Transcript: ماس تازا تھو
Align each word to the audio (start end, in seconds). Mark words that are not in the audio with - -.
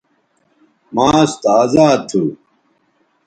ماس 0.95 1.31
تازا 1.43 1.87
تھو 2.07 2.23